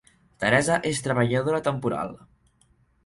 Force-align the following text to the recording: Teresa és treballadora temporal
Teresa 0.43 0.77
és 0.93 1.03
treballadora 1.07 1.63
temporal 1.69 2.17